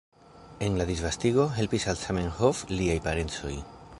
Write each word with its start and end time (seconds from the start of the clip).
En 0.67 0.77
la 0.79 0.87
disvastigo 0.91 1.45
helpis 1.59 1.85
al 1.93 2.01
Zamenhof 2.05 2.65
liaj 2.79 2.99
parencoj. 3.09 3.55